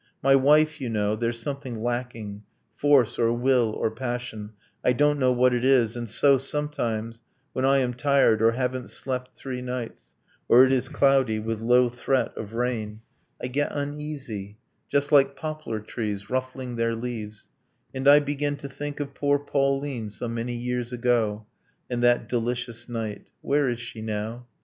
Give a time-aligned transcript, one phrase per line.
[0.23, 2.41] My wife, you know, There's something lacking
[2.75, 7.21] force, or will, or passion, I don't know what it is and so, sometimes,
[7.53, 10.15] When I am tired, or haven't slept three nights,
[10.49, 13.01] Or it is cloudy, with low threat of rain,
[13.39, 14.57] I get uneasy
[14.89, 17.49] just like poplar trees Ruffling their leaves
[17.93, 21.45] and I begin to think Of poor Pauline, so many years ago,
[21.91, 23.27] And that delicious night.
[23.41, 24.47] Where is she now?